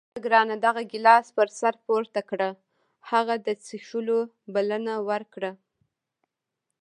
[0.07, 2.49] واخله ګرانه دغه ګیلاس پر سر پورته کړه.
[3.11, 4.19] هغه د څښلو
[4.53, 5.51] بلنه ورکړه.